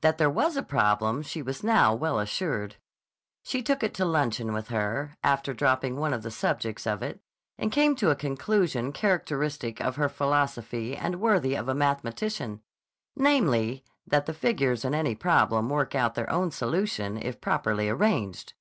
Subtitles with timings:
[0.00, 2.78] That there was a problem she was now well assured.
[3.44, 7.20] She took it to luncheon with her, after dropping one of the subjects of it,
[7.56, 12.60] and came to a conclusion characteristic of her philosophy and worthy of a mathematician;
[13.14, 18.54] namely, that the figures in any problem work out their own solution if properly arranged.